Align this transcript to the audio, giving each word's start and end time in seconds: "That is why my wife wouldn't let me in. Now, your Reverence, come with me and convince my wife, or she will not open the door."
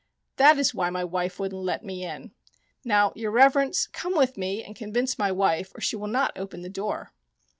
"That 0.37 0.57
is 0.57 0.73
why 0.73 0.89
my 0.89 1.03
wife 1.03 1.39
wouldn't 1.39 1.61
let 1.61 1.85
me 1.85 2.03
in. 2.03 2.31
Now, 2.83 3.13
your 3.15 3.29
Reverence, 3.29 3.85
come 3.85 4.17
with 4.17 4.35
me 4.35 4.63
and 4.63 4.75
convince 4.75 5.19
my 5.19 5.31
wife, 5.31 5.71
or 5.75 5.79
she 5.81 5.95
will 5.95 6.07
not 6.07 6.31
open 6.35 6.63
the 6.63 6.69
door." 6.69 7.11